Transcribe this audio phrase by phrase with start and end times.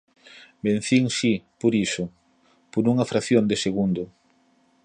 [0.65, 2.03] Vencín, si, por iso:
[2.73, 4.03] por unha fracción de segundo.